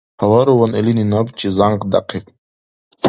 Гьаларван 0.19 0.71
илини 0.79 1.05
набчи 1.11 1.47
зянкъдяхъиб. 1.55 2.25